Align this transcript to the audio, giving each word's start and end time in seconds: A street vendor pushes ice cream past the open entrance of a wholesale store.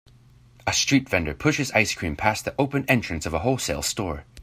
A 0.65 0.73
street 0.73 1.07
vendor 1.07 1.35
pushes 1.35 1.69
ice 1.73 1.93
cream 1.93 2.15
past 2.15 2.43
the 2.43 2.55
open 2.57 2.85
entrance 2.89 3.27
of 3.27 3.35
a 3.35 3.39
wholesale 3.41 3.83
store. 3.83 4.25